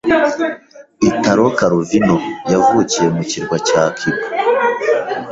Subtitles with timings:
[1.09, 2.15] Italo Calvino
[2.51, 4.23] yavukiye ku kirwa cya Cuba